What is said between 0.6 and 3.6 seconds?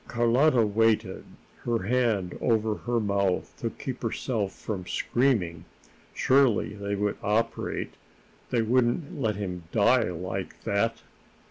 waited, her hand over her mouth